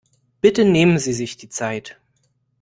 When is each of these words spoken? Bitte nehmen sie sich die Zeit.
Bitte 0.41 0.65
nehmen 0.65 0.97
sie 0.97 1.13
sich 1.13 1.37
die 1.37 1.49
Zeit. 1.49 1.99